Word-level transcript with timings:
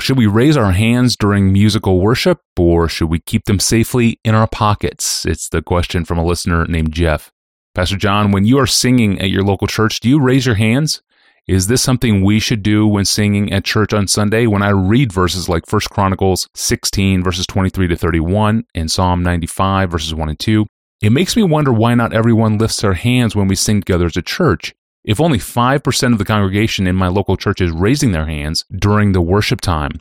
should 0.00 0.18
we 0.18 0.26
raise 0.26 0.56
our 0.56 0.72
hands 0.72 1.16
during 1.16 1.52
musical 1.52 2.00
worship 2.00 2.40
or 2.58 2.88
should 2.88 3.08
we 3.08 3.20
keep 3.20 3.44
them 3.44 3.60
safely 3.60 4.18
in 4.24 4.34
our 4.34 4.46
pockets? 4.46 5.24
It's 5.24 5.48
the 5.48 5.62
question 5.62 6.04
from 6.04 6.18
a 6.18 6.24
listener 6.24 6.66
named 6.66 6.92
Jeff. 6.92 7.30
Pastor 7.74 7.96
John, 7.96 8.32
when 8.32 8.44
you 8.44 8.58
are 8.58 8.66
singing 8.66 9.20
at 9.20 9.30
your 9.30 9.44
local 9.44 9.66
church, 9.66 10.00
do 10.00 10.08
you 10.08 10.20
raise 10.20 10.46
your 10.46 10.56
hands? 10.56 11.02
Is 11.46 11.66
this 11.66 11.82
something 11.82 12.22
we 12.22 12.38
should 12.38 12.62
do 12.62 12.86
when 12.86 13.04
singing 13.04 13.52
at 13.52 13.64
church 13.64 13.92
on 13.92 14.06
Sunday? 14.06 14.46
When 14.46 14.62
I 14.62 14.70
read 14.70 15.12
verses 15.12 15.48
like 15.48 15.70
1 15.70 15.80
Chronicles 15.90 16.48
16 16.54 17.22
verses 17.22 17.46
23 17.46 17.88
to 17.88 17.96
31 17.96 18.64
and 18.74 18.90
Psalm 18.90 19.22
95 19.22 19.90
verses 19.90 20.14
1 20.14 20.28
and 20.28 20.38
2, 20.38 20.66
it 21.02 21.10
makes 21.10 21.36
me 21.36 21.42
wonder 21.42 21.72
why 21.72 21.94
not 21.94 22.12
everyone 22.12 22.58
lifts 22.58 22.80
their 22.80 22.94
hands 22.94 23.34
when 23.34 23.48
we 23.48 23.56
sing 23.56 23.80
together 23.80 24.06
as 24.06 24.16
a 24.16 24.22
church. 24.22 24.74
If 25.04 25.20
only 25.20 25.38
5% 25.38 26.12
of 26.12 26.18
the 26.18 26.24
congregation 26.24 26.86
in 26.86 26.94
my 26.94 27.08
local 27.08 27.36
church 27.36 27.60
is 27.60 27.70
raising 27.70 28.12
their 28.12 28.26
hands 28.26 28.66
during 28.76 29.12
the 29.12 29.22
worship 29.22 29.62
time, 29.62 29.92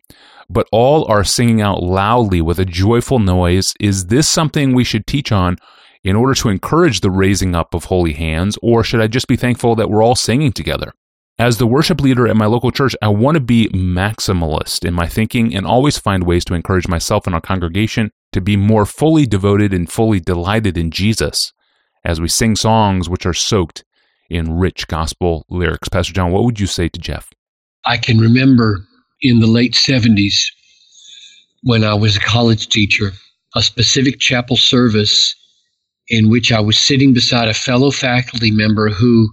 but 0.50 0.68
all 0.72 1.06
are 1.06 1.24
singing 1.24 1.62
out 1.62 1.82
loudly 1.82 2.42
with 2.42 2.60
a 2.60 2.66
joyful 2.66 3.20
noise, 3.20 3.74
is 3.80 4.08
this 4.08 4.28
something 4.28 4.74
we 4.74 4.84
should 4.84 5.08
teach 5.08 5.32
on 5.32 5.58
in 6.04 6.16
order 6.16 6.34
to 6.34 6.50
encourage 6.50 7.00
the 7.00 7.12
raising 7.12 7.56
up 7.56 7.74
of 7.74 7.86
holy 7.86 8.14
hands, 8.14 8.58
or 8.62 8.84
should 8.84 9.02
I 9.02 9.08
just 9.08 9.28
be 9.28 9.38
thankful 9.38 9.76
that 9.76 9.90
we're 9.90 10.04
all 10.04 10.16
singing 10.16 10.52
together? 10.52 10.94
As 11.38 11.58
the 11.58 11.68
worship 11.68 12.02
leader 12.02 12.28
at 12.28 12.36
my 12.36 12.48
local 12.48 12.72
church, 12.72 12.94
I 13.02 13.08
want 13.08 13.36
to 13.36 13.42
be 13.42 13.70
maximalist 13.70 14.84
in 14.84 14.94
my 14.94 15.08
thinking 15.08 15.56
and 15.56 15.66
always 15.66 15.98
find 15.98 16.26
ways 16.26 16.44
to 16.46 16.54
encourage 16.54 16.90
myself 16.90 17.26
and 17.26 17.34
our 17.34 17.40
congregation 17.40 18.12
to 18.34 18.42
be 18.42 18.58
more 18.58 18.86
fully 18.86 19.26
devoted 19.26 19.74
and 19.74 19.90
fully 19.90 20.20
delighted 20.20 20.78
in 20.78 20.92
Jesus 20.92 21.54
as 22.04 22.20
we 22.20 22.28
sing 22.28 22.58
songs 22.58 23.08
which 23.08 23.26
are 23.26 23.34
soaked 23.34 23.86
in 24.30 24.58
rich 24.58 24.88
gospel 24.88 25.46
lyrics. 25.50 25.90
Pastor 25.90 26.14
John, 26.14 26.32
what 26.32 26.44
would 26.44 26.60
you 26.60 26.68
say 26.68 26.90
to 26.90 27.00
Jeff? 27.00 27.30
I 27.86 27.98
can 27.98 28.20
remember 28.20 28.80
in 29.22 29.40
the 29.40 29.48
late 29.48 29.74
70s 29.74 30.34
when 31.64 31.84
I 31.84 31.94
was 31.94 32.16
a 32.16 32.22
college 32.22 32.70
teacher, 32.70 33.12
a 33.56 33.62
specific 33.62 34.20
chapel 34.20 34.56
service 34.56 35.36
in 36.08 36.30
which 36.30 36.52
I 36.52 36.60
was 36.60 36.78
sitting 36.78 37.14
beside 37.14 37.48
a 37.48 37.54
fellow 37.54 37.92
faculty 37.92 38.52
member 38.52 38.90
who, 38.90 39.30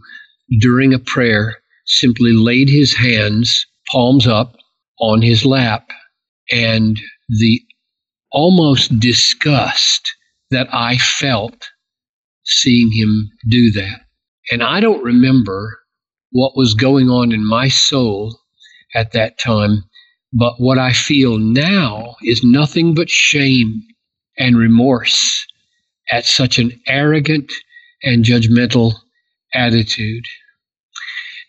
during 0.60 0.92
a 0.92 0.98
prayer, 0.98 1.56
simply 1.86 2.32
laid 2.32 2.68
his 2.68 2.94
hands, 2.94 3.66
palms 3.90 4.26
up, 4.26 4.56
on 4.98 5.22
his 5.22 5.44
lap. 5.44 5.88
And 6.50 7.00
the 7.28 7.62
almost 8.32 8.98
disgust 8.98 10.12
that 10.50 10.68
I 10.72 10.98
felt 10.98 11.70
seeing 12.44 12.92
him 12.92 13.30
do 13.48 13.70
that 13.72 14.05
and 14.50 14.62
I 14.62 14.80
don't 14.80 15.02
remember 15.02 15.78
what 16.30 16.56
was 16.56 16.74
going 16.74 17.08
on 17.08 17.32
in 17.32 17.46
my 17.46 17.68
soul 17.68 18.38
at 18.94 19.12
that 19.12 19.38
time, 19.38 19.84
but 20.32 20.54
what 20.58 20.78
I 20.78 20.92
feel 20.92 21.38
now 21.38 22.16
is 22.22 22.44
nothing 22.44 22.94
but 22.94 23.10
shame 23.10 23.82
and 24.38 24.56
remorse 24.56 25.46
at 26.10 26.26
such 26.26 26.58
an 26.58 26.78
arrogant 26.86 27.52
and 28.02 28.24
judgmental 28.24 28.94
attitude. 29.54 30.24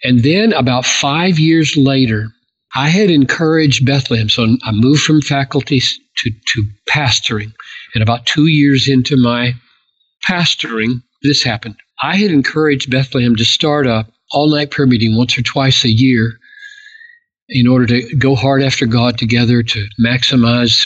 And 0.04 0.24
then 0.24 0.54
about 0.54 0.86
five 0.86 1.40
years 1.40 1.76
later, 1.76 2.28
I 2.76 2.90
had 2.90 3.10
encouraged 3.10 3.86
Bethlehem. 3.86 4.30
So 4.30 4.58
I 4.64 4.72
moved 4.72 5.04
from 5.04 5.22
faculty 5.22 5.80
to, 5.80 6.32
to 6.54 6.64
pastoring. 6.90 7.54
And 7.94 8.04
about 8.04 8.26
two 8.26 8.48
years 8.48 8.88
into 8.88 9.18
my 9.18 9.54
pastoring, 10.24 11.02
this 11.24 11.44
happened. 11.44 11.78
I 12.02 12.18
had 12.18 12.32
encouraged 12.32 12.92
Bethlehem 12.92 13.36
to 13.36 13.46
start 13.46 13.88
a 13.88 14.06
all 14.32 14.50
night 14.50 14.72
prayer 14.72 14.88
meeting 14.88 15.16
once 15.16 15.38
or 15.38 15.42
twice 15.42 15.84
a 15.84 15.90
year 15.90 16.38
in 17.50 17.68
order 17.68 17.88
to 17.88 18.16
go 18.18 18.36
hard 18.36 18.62
after 18.62 18.86
God 18.86 19.18
together 19.18 19.64
to 19.64 19.88
maximize 20.00 20.86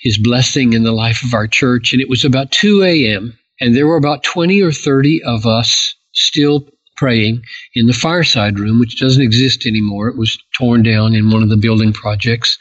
his 0.00 0.18
blessing 0.18 0.72
in 0.72 0.84
the 0.84 0.92
life 0.92 1.22
of 1.22 1.34
our 1.34 1.46
church. 1.46 1.92
And 1.92 2.00
it 2.00 2.08
was 2.08 2.24
about 2.24 2.50
2 2.52 2.82
a.m., 2.82 3.38
and 3.60 3.76
there 3.76 3.86
were 3.86 3.96
about 3.96 4.22
20 4.22 4.62
or 4.62 4.72
30 4.72 5.22
of 5.24 5.44
us 5.44 5.94
still 6.12 6.68
praying 6.96 7.42
in 7.74 7.86
the 7.86 7.92
fireside 7.92 8.58
room, 8.58 8.80
which 8.80 8.98
doesn't 8.98 9.22
exist 9.22 9.66
anymore. 9.66 10.08
It 10.08 10.16
was 10.16 10.38
torn 10.56 10.82
down 10.82 11.14
in 11.14 11.30
one 11.30 11.42
of 11.42 11.48
the 11.48 11.56
building 11.56 11.92
projects. 11.92 12.56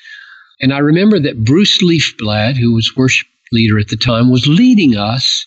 And 0.59 0.73
I 0.73 0.79
remember 0.79 1.19
that 1.19 1.43
Bruce 1.43 1.81
Leafblad, 1.81 2.57
who 2.57 2.73
was 2.73 2.95
worship 2.95 3.27
leader 3.51 3.79
at 3.79 3.87
the 3.87 3.97
time, 3.97 4.29
was 4.31 4.47
leading 4.47 4.95
us 4.95 5.45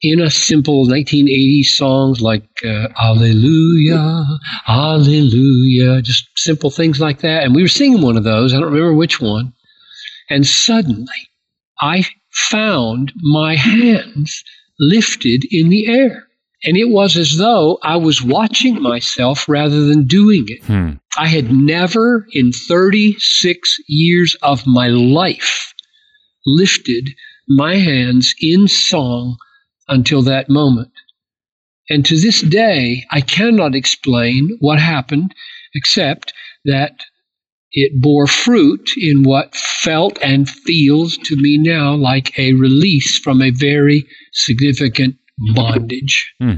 in 0.00 0.20
a 0.20 0.30
simple 0.30 0.86
1980s 0.86 1.64
songs 1.64 2.20
like 2.20 2.44
uh, 2.64 2.88
Alleluia, 3.00 4.24
Alleluia, 4.68 6.02
just 6.02 6.28
simple 6.36 6.70
things 6.70 7.00
like 7.00 7.20
that. 7.20 7.42
And 7.42 7.54
we 7.54 7.62
were 7.62 7.68
singing 7.68 8.02
one 8.02 8.16
of 8.16 8.24
those. 8.24 8.52
I 8.52 8.60
don't 8.60 8.72
remember 8.72 8.94
which 8.94 9.20
one. 9.20 9.52
And 10.30 10.46
suddenly 10.46 11.06
I 11.80 12.04
found 12.30 13.12
my 13.16 13.56
hands 13.56 14.44
lifted 14.78 15.44
in 15.50 15.68
the 15.68 15.88
air. 15.88 16.28
And 16.64 16.76
it 16.76 16.88
was 16.88 17.16
as 17.16 17.36
though 17.36 17.78
I 17.82 17.96
was 17.96 18.22
watching 18.22 18.82
myself 18.82 19.48
rather 19.48 19.84
than 19.84 20.06
doing 20.06 20.44
it. 20.48 20.64
Hmm. 20.64 20.92
I 21.16 21.28
had 21.28 21.52
never 21.52 22.26
in 22.32 22.52
36 22.52 23.76
years 23.88 24.36
of 24.42 24.66
my 24.66 24.88
life 24.88 25.72
lifted 26.46 27.10
my 27.48 27.76
hands 27.76 28.34
in 28.40 28.68
song 28.68 29.36
until 29.88 30.22
that 30.22 30.48
moment. 30.48 30.92
And 31.90 32.04
to 32.06 32.18
this 32.18 32.42
day, 32.42 33.04
I 33.10 33.20
cannot 33.20 33.74
explain 33.74 34.56
what 34.60 34.78
happened 34.78 35.34
except 35.74 36.32
that 36.64 37.04
it 37.72 38.00
bore 38.00 38.26
fruit 38.26 38.90
in 38.96 39.22
what 39.22 39.54
felt 39.54 40.18
and 40.22 40.48
feels 40.48 41.16
to 41.18 41.36
me 41.36 41.58
now 41.58 41.94
like 41.94 42.38
a 42.38 42.54
release 42.54 43.18
from 43.18 43.42
a 43.42 43.50
very 43.50 44.06
significant 44.32 45.16
bondage. 45.54 46.32
Hmm. 46.40 46.56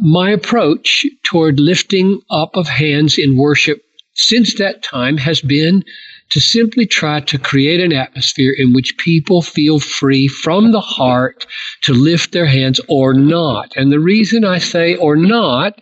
My 0.00 0.30
approach 0.30 1.06
toward 1.24 1.60
lifting 1.60 2.20
up 2.30 2.56
of 2.56 2.68
hands 2.68 3.18
in 3.18 3.36
worship 3.36 3.82
since 4.14 4.54
that 4.54 4.82
time 4.82 5.18
has 5.18 5.40
been 5.40 5.84
to 6.30 6.40
simply 6.40 6.86
try 6.86 7.20
to 7.20 7.38
create 7.38 7.80
an 7.80 7.92
atmosphere 7.92 8.52
in 8.56 8.72
which 8.72 8.98
people 8.98 9.42
feel 9.42 9.78
free 9.78 10.28
from 10.28 10.72
the 10.72 10.80
heart 10.80 11.46
to 11.82 11.92
lift 11.92 12.32
their 12.32 12.46
hands 12.46 12.80
or 12.88 13.14
not. 13.14 13.72
And 13.76 13.92
the 13.92 14.00
reason 14.00 14.44
I 14.44 14.58
say 14.58 14.96
or 14.96 15.16
not 15.16 15.80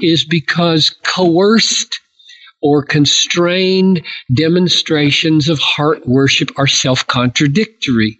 is 0.00 0.24
because 0.24 0.90
coerced 1.04 2.00
or 2.62 2.84
constrained 2.84 4.02
demonstrations 4.32 5.48
of 5.48 5.58
heart 5.58 6.06
worship 6.06 6.50
are 6.56 6.68
self 6.68 7.06
contradictory. 7.08 8.18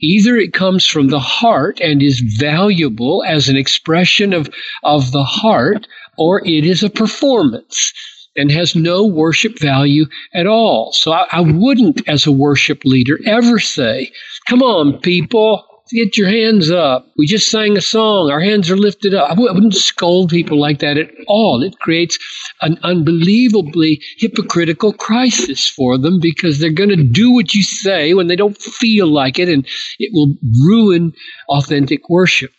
Either 0.00 0.36
it 0.36 0.52
comes 0.52 0.84
from 0.86 1.08
the 1.08 1.20
heart 1.20 1.80
and 1.80 2.02
is 2.02 2.20
valuable 2.38 3.24
as 3.26 3.48
an 3.48 3.56
expression 3.56 4.32
of, 4.32 4.48
of 4.82 5.12
the 5.12 5.24
heart, 5.24 5.86
or 6.18 6.46
it 6.46 6.64
is 6.64 6.82
a 6.82 6.90
performance 6.90 7.92
and 8.36 8.50
has 8.50 8.74
no 8.76 9.06
worship 9.06 9.58
value 9.58 10.06
at 10.34 10.46
all. 10.46 10.92
So 10.92 11.12
I, 11.12 11.26
I 11.32 11.40
wouldn't, 11.40 12.06
as 12.08 12.26
a 12.26 12.32
worship 12.32 12.84
leader, 12.84 13.18
ever 13.26 13.58
say, 13.58 14.10
Come 14.48 14.62
on, 14.62 15.00
people, 15.00 15.64
get 15.90 16.16
your 16.16 16.28
hands 16.28 16.70
up. 16.70 17.08
We 17.16 17.26
just 17.26 17.50
sang 17.50 17.76
a 17.76 17.80
song. 17.80 18.30
Our 18.30 18.40
hands 18.40 18.70
are 18.70 18.76
lifted 18.76 19.14
up. 19.14 19.26
I 19.26 19.34
w- 19.34 19.48
I 19.48 19.52
wouldn't 19.52 19.74
scold 19.74 20.30
people 20.30 20.60
like 20.60 20.80
that 20.80 20.98
at 20.98 21.10
all. 21.28 21.62
It 21.62 21.78
creates 21.78 22.18
an 22.62 22.78
unbelievably 22.82 24.00
hypocritical 24.18 24.92
crisis 24.92 25.68
for 25.68 25.98
them 25.98 26.20
because 26.20 26.58
they're 26.58 26.70
going 26.70 26.90
to 26.90 27.04
do 27.04 27.30
what 27.32 27.54
you 27.54 27.62
say 27.62 28.14
when 28.14 28.26
they 28.26 28.36
don't 28.36 28.60
feel 28.60 29.06
like 29.06 29.38
it, 29.38 29.48
and 29.48 29.66
it 29.98 30.10
will 30.12 30.34
ruin 30.66 31.12
authentic 31.48 32.08
worship 32.08 32.52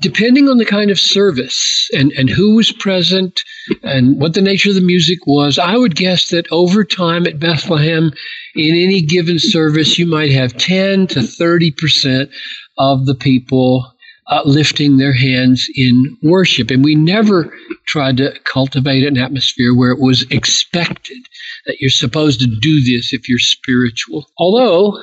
depending 0.00 0.48
on 0.48 0.58
the 0.58 0.64
kind 0.64 0.90
of 0.90 0.98
service 0.98 1.88
and, 1.92 2.12
and 2.12 2.30
who 2.30 2.56
was 2.56 2.72
present 2.72 3.42
and 3.82 4.20
what 4.20 4.34
the 4.34 4.42
nature 4.42 4.70
of 4.70 4.74
the 4.74 4.80
music 4.80 5.26
was, 5.26 5.58
I 5.58 5.76
would 5.76 5.96
guess 5.96 6.30
that 6.30 6.46
over 6.50 6.84
time 6.84 7.26
at 7.26 7.38
Bethlehem, 7.38 8.12
in 8.54 8.74
any 8.74 9.00
given 9.00 9.38
service, 9.38 9.98
you 9.98 10.06
might 10.06 10.32
have 10.32 10.56
10 10.56 11.06
to 11.08 11.20
30% 11.20 12.30
of 12.78 13.06
the 13.06 13.14
people 13.14 13.92
uh, 14.28 14.42
lifting 14.44 14.96
their 14.96 15.12
hands 15.12 15.68
in 15.74 16.16
worship. 16.22 16.70
And 16.70 16.84
we 16.84 16.94
never 16.94 17.52
tried 17.86 18.16
to 18.18 18.38
cultivate 18.44 19.06
an 19.06 19.18
atmosphere 19.18 19.74
where 19.74 19.90
it 19.90 20.00
was 20.00 20.22
expected 20.30 21.18
that 21.66 21.76
you're 21.80 21.90
supposed 21.90 22.40
to 22.40 22.46
do 22.46 22.82
this 22.82 23.12
if 23.12 23.28
you're 23.28 23.38
spiritual. 23.38 24.26
Although 24.38 24.98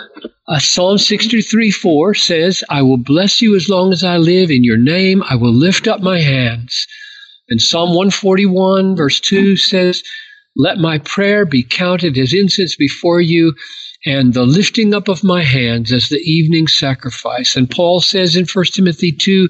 uh, 0.48 0.60
Psalm 0.60 0.98
63 0.98 1.72
4 1.72 2.14
says, 2.16 2.64
I 2.70 2.82
will 2.82 2.98
bless 2.98 3.42
you 3.42 3.56
as 3.56 3.70
long 3.70 3.94
as 3.94 4.04
I 4.04 4.18
live. 4.18 4.50
In 4.50 4.64
your 4.64 4.78
name 4.78 5.24
I 5.30 5.36
will 5.36 5.54
lift 5.54 5.88
up 5.88 6.02
my 6.02 6.20
hands. 6.20 6.88
And 7.50 7.62
Psalm 7.62 7.90
141 7.90 8.96
verse 8.96 9.20
2 9.20 9.58
says, 9.58 10.04
Let 10.56 10.78
my 10.78 11.00
prayer 11.00 11.46
be 11.46 11.64
counted 11.64 12.18
as 12.18 12.34
incense 12.34 12.76
before 12.76 13.22
you 13.22 13.54
and 14.06 14.34
the 14.34 14.46
lifting 14.46 14.94
up 14.94 15.10
of 15.10 15.24
my 15.24 15.44
hands 15.44 15.92
as 15.92 16.10
the 16.10 16.20
evening 16.20 16.68
sacrifice. 16.68 17.56
And 17.56 17.70
Paul 17.70 18.00
says 18.00 18.36
in 18.36 18.46
1 18.46 18.66
Timothy 18.66 19.12
2 19.12 19.50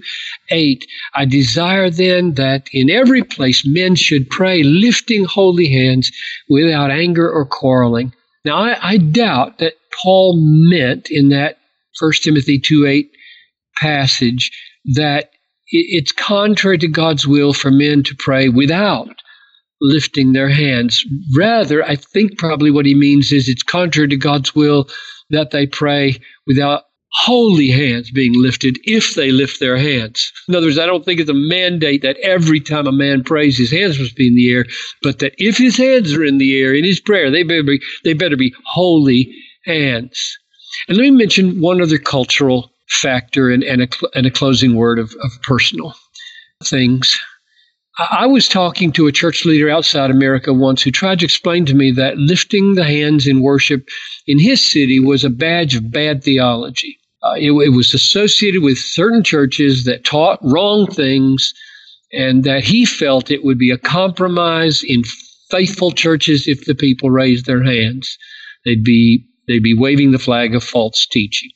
8, 0.50 0.86
I 1.16 1.25
desire 1.25 1.90
then 1.90 2.34
that 2.34 2.68
in 2.74 2.90
every 2.90 3.24
place 3.24 3.66
men 3.66 3.96
should 3.96 4.30
pray, 4.30 4.63
lifting 4.63 5.25
holy 5.25 5.69
hands 5.69 6.12
without 6.50 6.90
anger 6.90 7.30
or 7.30 7.45
quarreling. 7.45 8.13
Now, 8.44 8.57
I, 8.57 8.94
I 8.94 8.98
doubt 8.98 9.60
that 9.60 9.74
Paul 10.02 10.38
meant 10.40 11.10
in 11.12 11.30
that 11.30 11.60
1 12.00 12.12
Timothy 12.24 12.60
2 12.60 12.88
8 12.88 13.12
passage 13.78 14.52
that 14.95 15.31
it's 15.71 16.12
contrary 16.12 16.77
to 16.80 16.88
God's 16.88 17.27
will 17.27 17.54
for 17.54 17.71
men 17.71 18.04
to 18.04 18.16
pray 18.18 18.50
without 18.50 19.10
lifting 19.81 20.33
their 20.33 20.50
hands. 20.50 21.04
Rather, 21.38 21.83
I 21.83 21.95
think 21.95 22.38
probably 22.38 22.71
what 22.71 22.86
he 22.86 22.95
means 22.95 23.31
is 23.31 23.48
it's 23.48 23.63
contrary 23.63 24.10
to 24.10 24.18
God's 24.18 24.54
will 24.56 24.89
that 25.30 25.51
they 25.51 25.68
pray 25.68 26.18
without 26.48 26.83
holy 27.12 27.69
hands 27.69 28.12
being 28.12 28.33
lifted 28.36 28.77
if 28.83 29.16
they 29.16 29.31
lift 29.31 29.60
their 29.60 29.77
hands. 29.77 30.31
In 30.48 30.56
other 30.56 30.68
words, 30.68 30.77
I 30.77 30.86
don't 30.86 31.04
think 31.04 31.19
it's 31.19 31.30
a 31.30 31.33
mandate 31.33 32.01
that 32.04 32.18
every 32.18 32.60
time 32.60 32.88
a 32.88 32.92
man 32.92 33.24
prays, 33.24 33.57
his 33.57 33.71
hands 33.71 34.00
must 34.00 34.16
be 34.16 34.27
in 34.27 34.36
the 34.36 34.51
air, 34.51 34.66
but 35.01 35.19
that 35.19 35.33
if 35.38 35.57
his 35.57 35.77
hands 35.77 36.13
are 36.13 36.24
in 36.24 36.38
the 36.38 36.60
air 36.60 36.74
in 36.74 36.83
his 36.83 37.00
prayer, 37.00 37.31
they 37.31 37.44
better 37.44 37.63
be, 37.63 37.81
they 38.04 38.13
better 38.13 38.38
be 38.38 38.54
holy 38.66 39.33
hands. 39.66 40.38
And 40.88 40.98
let 40.98 41.04
me 41.04 41.12
mention 41.12 41.62
one 41.62 41.81
other 41.81 41.98
cultural 41.98 42.71
factor 42.90 43.50
and, 43.50 43.64
and, 43.64 43.84
a, 43.84 43.88
and 44.16 44.26
a 44.26 44.32
closing 44.32 44.76
word 44.76 45.00
of, 45.00 45.14
of 45.24 45.32
personal 45.44 45.96
things. 46.64 47.20
I 48.12 48.28
was 48.28 48.48
talking 48.48 48.94
to 48.94 49.08
a 49.08 49.12
church 49.12 49.44
leader 49.44 49.70
outside 49.70 50.10
America 50.10 50.54
once 50.54 50.82
who 50.82 50.92
tried 50.92 51.20
to 51.20 51.26
explain 51.26 51.66
to 51.66 51.74
me 51.74 51.92
that 51.92 52.18
lifting 52.18 52.76
the 52.76 52.86
hands 52.86 53.28
in 53.28 53.42
worship 53.42 53.90
in 54.26 54.40
his 54.40 54.66
city 54.66 55.00
was 55.00 55.26
a 55.26 55.30
badge 55.30 55.76
of 55.76 55.92
bad 55.92 56.24
theology. 56.24 56.98
Uh, 57.22 57.34
it, 57.36 57.52
it, 57.52 57.76
was 57.76 57.94
associated 57.94 58.64
with 58.64 58.78
certain 58.78 59.22
churches 59.22 59.84
that 59.84 60.06
taught 60.06 60.40
wrong 60.42 60.88
things, 60.88 61.54
and 62.14 62.46
that 62.46 62.64
he 62.64 62.86
felt 62.86 63.30
it 63.30 63.44
would 63.44 63.58
be 63.58 63.72
a 63.72 63.78
compromise 63.78 64.82
in 64.84 65.04
faithful 65.50 65.92
churches 65.92 66.48
if 66.48 66.64
the 66.66 66.76
people 66.76 67.12
raised 67.12 67.46
their 67.46 67.64
hands. 67.64 68.18
They'd 68.64 68.84
be 68.84 69.26
they'd 69.50 69.64
be 69.64 69.78
waving 69.78 70.12
the 70.12 70.20
flag 70.20 70.56
of 70.56 70.64
false 70.64 71.06
teaching. 71.06 71.50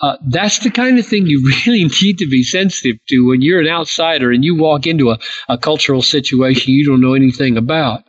Uh, 0.00 0.16
that's 0.28 0.60
the 0.60 0.70
kind 0.70 0.98
of 0.98 1.06
thing 1.06 1.26
you 1.26 1.42
really 1.66 1.84
need 1.84 2.18
to 2.18 2.28
be 2.28 2.42
sensitive 2.42 2.96
to 3.08 3.26
when 3.28 3.42
you're 3.42 3.60
an 3.60 3.66
outsider 3.66 4.30
and 4.30 4.44
you 4.44 4.54
walk 4.54 4.86
into 4.86 5.10
a, 5.10 5.18
a 5.48 5.58
cultural 5.58 6.02
situation 6.02 6.72
you 6.72 6.86
don't 6.86 7.00
know 7.00 7.14
anything 7.14 7.56
about. 7.56 8.04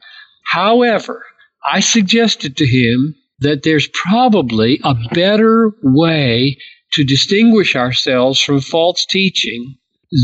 However, 0.52 1.26
I 1.64 1.80
suggested 1.80 2.58
to 2.58 2.66
him 2.66 3.16
that 3.40 3.64
there's 3.64 3.88
probably 3.88 4.80
a 4.84 4.96
better 5.12 5.72
way 5.84 6.58
to 6.94 7.04
distinguish 7.04 7.76
ourselves 7.76 8.42
from 8.42 8.62
false 8.62 9.06
teaching 9.06 9.76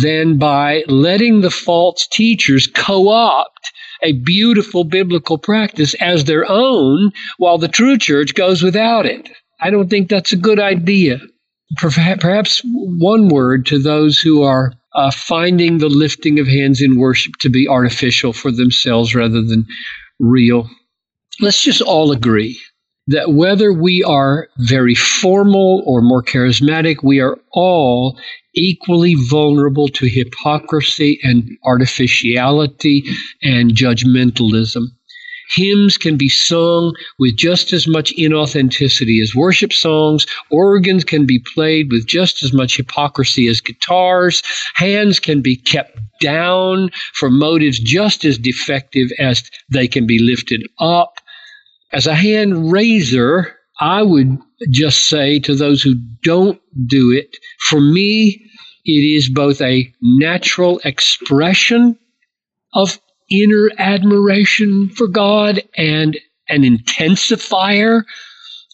than 0.02 0.38
by 0.38 0.84
letting 0.88 1.42
the 1.42 1.52
false 1.52 2.08
teachers 2.08 2.68
co 2.68 3.10
opt 3.10 3.72
a 4.02 4.14
beautiful 4.14 4.84
biblical 4.84 5.38
practice 5.38 5.94
as 5.96 6.26
their 6.26 6.50
own 6.50 7.12
while 7.38 7.58
the 7.58 7.68
true 7.68 7.98
church 7.98 8.34
goes 8.34 8.62
without 8.62 9.06
it. 9.06 9.30
I 9.60 9.70
don't 9.70 9.90
think 9.90 10.10
that's 10.10 10.34
a 10.34 10.38
good 10.38 10.60
idea. 10.60 11.20
Perhaps 11.78 12.62
one 12.64 13.28
word 13.28 13.66
to 13.68 13.80
those 13.80 14.20
who 14.20 14.44
are 14.44 14.74
uh, 14.94 15.12
finding 15.12 15.78
the 15.80 15.90
lifting 15.90 16.40
of 16.40 16.48
hands 16.48 16.82
in 16.82 17.00
worship 17.00 17.34
to 17.42 17.50
be 17.50 17.68
artificial 17.68 18.34
for 18.34 18.52
themselves 18.52 19.14
rather 19.16 19.42
than 19.42 19.66
real. 20.20 20.70
Let's 21.42 21.64
just 21.64 21.82
all 21.82 22.12
agree 22.12 22.60
that 23.08 23.34
whether 23.34 23.72
we 23.74 24.04
are 24.04 24.48
very 24.58 24.96
formal 24.96 25.84
or 25.86 26.02
more 26.02 26.24
charismatic, 26.24 27.04
we 27.04 27.20
are 27.20 27.38
all 27.52 28.18
equally 28.56 29.16
vulnerable 29.16 29.88
to 29.90 30.08
hypocrisy 30.08 31.20
and 31.24 31.58
artificiality 31.64 33.04
and 33.44 33.72
judgmentalism. 33.72 34.86
Hymns 35.50 35.98
can 35.98 36.18
be 36.18 36.30
sung 36.30 36.94
with 37.20 37.36
just 37.38 37.74
as 37.74 37.88
much 37.88 38.14
inauthenticity 38.16 39.22
as 39.22 39.36
worship 39.36 39.74
songs. 39.74 40.26
Organs 40.50 41.04
can 41.04 41.26
be 41.26 41.44
played 41.54 41.92
with 41.92 42.08
just 42.08 42.44
as 42.44 42.54
much 42.54 42.78
hypocrisy 42.78 43.48
as 43.48 43.62
guitars. 43.62 44.42
Hands 44.76 45.20
can 45.20 45.42
be 45.42 45.56
kept 45.56 45.98
down 46.22 46.90
for 47.14 47.30
motives 47.30 47.80
just 47.80 48.26
as 48.26 48.38
defective 48.38 49.12
as 49.20 49.50
they 49.72 49.88
can 49.88 50.08
be 50.08 50.20
lifted 50.20 50.64
up. 50.80 51.20
As 51.92 52.08
a 52.08 52.16
hand 52.16 52.72
raiser, 52.72 53.56
I 53.80 54.02
would 54.02 54.38
just 54.72 55.10
say 55.10 55.40
to 55.40 55.56
those 55.56 55.82
who 55.82 55.96
don't 56.24 56.60
do 56.88 57.12
it, 57.12 57.38
for 57.70 57.80
me, 57.80 58.42
it 58.86 58.92
is 58.92 59.30
both 59.30 59.62
a 59.62 59.92
natural 60.02 60.80
expression 60.84 61.98
of 62.74 63.00
inner 63.30 63.72
admiration 63.78 64.90
for 64.90 65.08
God 65.08 65.62
and 65.78 66.18
an 66.50 66.62
intensifier 66.64 68.04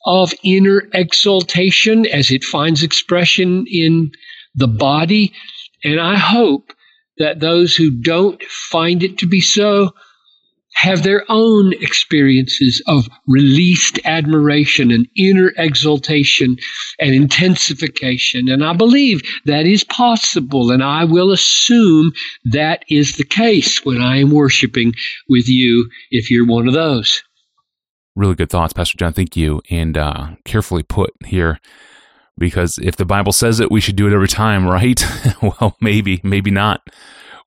of 0.05 0.33
inner 0.43 0.83
exaltation 0.93 2.05
as 2.07 2.31
it 2.31 2.43
finds 2.43 2.83
expression 2.83 3.65
in 3.67 4.11
the 4.55 4.67
body. 4.67 5.33
And 5.83 5.99
I 5.99 6.17
hope 6.17 6.73
that 7.17 7.39
those 7.39 7.75
who 7.75 7.91
don't 8.01 8.41
find 8.43 9.03
it 9.03 9.17
to 9.19 9.27
be 9.27 9.41
so 9.41 9.91
have 10.81 11.03
their 11.03 11.23
own 11.29 11.73
experiences 11.73 12.81
of 12.87 13.07
released 13.27 13.99
admiration 14.03 14.89
and 14.89 15.07
inner 15.15 15.51
exaltation 15.57 16.57
and 16.99 17.13
intensification. 17.13 18.49
And 18.49 18.65
I 18.65 18.73
believe 18.73 19.21
that 19.45 19.67
is 19.67 19.83
possible. 19.83 20.71
And 20.71 20.83
I 20.83 21.03
will 21.03 21.31
assume 21.31 22.13
that 22.45 22.83
is 22.89 23.17
the 23.17 23.23
case 23.23 23.85
when 23.85 24.01
I 24.01 24.17
am 24.17 24.31
worshiping 24.31 24.93
with 25.29 25.47
you 25.47 25.87
if 26.09 26.31
you're 26.31 26.47
one 26.47 26.67
of 26.67 26.73
those. 26.73 27.21
Really 28.15 28.33
good 28.33 28.49
thoughts, 28.49 28.73
Pastor 28.73 28.97
John. 28.97 29.13
Thank 29.13 29.37
you. 29.37 29.61
And 29.69 29.95
uh, 29.95 30.29
carefully 30.45 30.81
put 30.81 31.13
here. 31.23 31.59
Because 32.39 32.79
if 32.79 32.95
the 32.95 33.05
Bible 33.05 33.33
says 33.33 33.59
it, 33.59 33.69
we 33.69 33.81
should 33.81 33.95
do 33.95 34.07
it 34.07 34.13
every 34.13 34.27
time, 34.27 34.67
right? 34.67 34.99
well, 35.43 35.77
maybe, 35.79 36.21
maybe 36.23 36.49
not. 36.49 36.81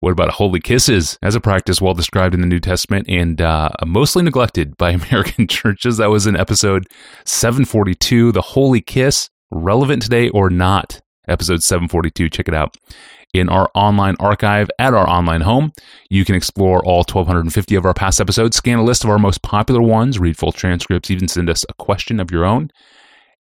What 0.05 0.13
about 0.13 0.33
holy 0.33 0.61
kisses 0.61 1.19
as 1.23 1.35
a 1.35 1.41
practice 1.41 1.81
well 1.81 1.95
described 1.95 2.35
in 2.35 2.43
the 2.43 2.47
New 2.47 2.61
Testament 2.61 3.07
and 3.09 3.41
uh, 3.41 3.71
mostly 3.87 4.23
neglected 4.23 4.77
by 4.77 4.91
American 5.11 5.47
churches? 5.47 5.97
That 5.97 6.11
was 6.11 6.27
in 6.27 6.37
episode 6.37 6.87
742, 7.25 8.31
the 8.33 8.43
holy 8.43 8.83
kiss, 8.83 9.31
relevant 9.51 10.03
today 10.03 10.29
or 10.29 10.51
not? 10.51 11.01
Episode 11.27 11.63
742, 11.63 12.29
check 12.29 12.49
it 12.49 12.55
out. 12.55 12.77
In 13.33 13.49
our 13.49 13.71
online 13.75 14.15
archive 14.21 14.71
at 14.79 14.93
our 14.93 15.09
online 15.09 15.41
home, 15.41 15.73
you 16.11 16.27
can 16.27 16.35
explore 16.35 16.85
all 16.85 16.99
1,250 16.99 17.75
of 17.75 17.87
our 17.87 17.95
past 17.95 18.21
episodes, 18.21 18.59
scan 18.59 18.81
a 18.81 18.85
list 18.85 19.05
of 19.05 19.11
our 19.11 19.19
most 19.19 19.41
popular 19.41 19.81
ones, 19.81 20.19
read 20.19 20.37
full 20.37 20.53
transcripts, 20.53 21.11
even 21.11 21.29
send 21.29 21.49
us 21.49 21.65
a 21.71 21.73
question 21.83 22.21
of 22.21 22.31
your 22.31 22.45
own, 22.45 22.71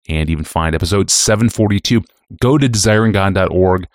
and 0.08 0.30
even 0.30 0.46
find 0.46 0.76
episode 0.76 1.12
742. 1.12 2.06
Go 2.40 2.58
to 2.58 2.70
desiringgod.org 2.70 3.86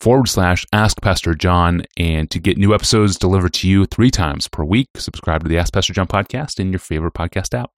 forward 0.00 0.28
slash 0.28 0.64
Ask 0.72 1.00
Pastor 1.00 1.34
John. 1.34 1.82
And 1.96 2.30
to 2.30 2.38
get 2.38 2.58
new 2.58 2.74
episodes 2.74 3.18
delivered 3.18 3.54
to 3.54 3.68
you 3.68 3.86
three 3.86 4.10
times 4.10 4.48
per 4.48 4.64
week, 4.64 4.88
subscribe 4.96 5.42
to 5.42 5.48
the 5.48 5.58
Ask 5.58 5.72
Pastor 5.72 5.92
John 5.92 6.06
podcast 6.06 6.60
in 6.60 6.70
your 6.70 6.78
favorite 6.78 7.14
podcast 7.14 7.58
app. 7.58 7.70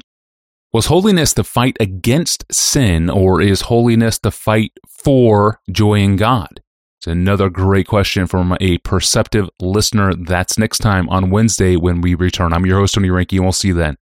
Was 0.73 0.87
holiness 0.87 1.33
the 1.33 1.45
fight 1.45 1.79
against 1.81 2.45
sin, 2.53 3.09
or 3.09 3.41
is 3.41 3.63
holiness 3.63 4.19
the 4.19 4.31
fight 4.31 4.73
for 4.87 5.61
joy 5.71 5.95
in 5.95 6.17
God? 6.17 6.61
It's 6.99 7.07
another 7.07 7.49
great 7.49 7.87
question 7.87 8.27
from 8.27 8.57
a 8.61 8.79
perceptive 8.79 9.49
listener. 9.61 10.13
That's 10.15 10.59
next 10.59 10.79
time 10.79 11.09
on 11.09 11.31
Wednesday 11.31 11.77
when 11.77 12.01
we 12.01 12.15
return. 12.15 12.53
I'm 12.53 12.67
your 12.67 12.81
host, 12.81 12.95
Tony 12.95 13.09
Reinke, 13.09 13.37
and 13.37 13.45
we'll 13.45 13.53
see 13.53 13.69
you 13.69 13.75
then. 13.75 13.97